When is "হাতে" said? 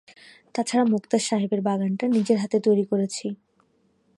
2.37-2.57